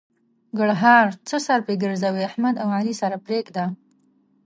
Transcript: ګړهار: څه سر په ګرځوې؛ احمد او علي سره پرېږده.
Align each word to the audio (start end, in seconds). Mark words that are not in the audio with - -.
ګړهار: 0.57 1.05
څه 1.27 1.37
سر 1.45 1.59
په 1.67 1.73
ګرځوې؛ 1.83 2.21
احمد 2.29 2.55
او 2.63 2.67
علي 2.77 2.93
سره 3.01 3.15
پرېږده. 3.25 3.65